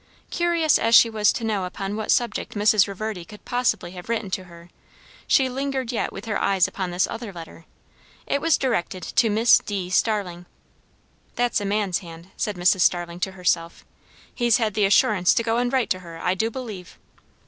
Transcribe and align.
Curious 0.31 0.79
as 0.79 0.95
she 0.95 1.11
was 1.11 1.31
to 1.33 1.43
know 1.43 1.63
upon 1.65 1.95
what 1.95 2.09
subject 2.09 2.55
Mrs. 2.55 2.87
Reverdy 2.87 3.23
could 3.23 3.45
possibly 3.45 3.91
have 3.91 4.09
written 4.09 4.31
to 4.31 4.45
her, 4.45 4.71
she 5.27 5.47
lingered 5.47 5.91
yet 5.91 6.11
with 6.11 6.25
her 6.25 6.41
eyes 6.41 6.67
upon 6.67 6.89
this 6.89 7.05
other 7.05 7.31
letter. 7.31 7.65
It 8.25 8.41
was 8.41 8.57
directed 8.57 9.03
to 9.03 9.29
"Miss 9.29 9.59
D. 9.59 9.91
Starling." 9.91 10.47
"That's 11.35 11.61
a 11.61 11.65
man's 11.65 11.99
hand," 11.99 12.29
said 12.35 12.55
Mrs. 12.55 12.81
Starling 12.81 13.19
to 13.19 13.33
herself. 13.33 13.85
"He's 14.33 14.57
had 14.57 14.73
the 14.73 14.85
assurance 14.85 15.35
to 15.35 15.43
go 15.43 15.57
and 15.57 15.71
write 15.71 15.91
to 15.91 15.99
her, 15.99 16.17
I 16.19 16.33
do 16.33 16.49
believe!" 16.49 16.97